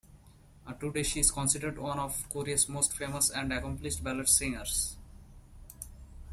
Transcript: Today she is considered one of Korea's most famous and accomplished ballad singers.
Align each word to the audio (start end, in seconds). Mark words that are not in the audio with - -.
Today 0.79 1.03
she 1.03 1.19
is 1.19 1.29
considered 1.29 1.77
one 1.77 1.99
of 1.99 2.27
Korea's 2.27 2.67
most 2.67 2.91
famous 2.91 3.29
and 3.29 3.53
accomplished 3.53 4.03
ballad 4.03 4.27
singers. 4.27 4.95